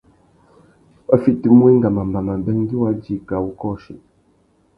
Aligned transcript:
Wá 1.07 1.15
fitimú 1.23 1.61
wenga 1.67 1.89
mamba 1.95 2.19
mabê 2.27 2.51
ngüi 2.59 2.77
wa 2.83 2.91
djï 3.01 3.15
kā 3.27 3.35
wu 3.43 3.49
kôchi. 3.61 3.93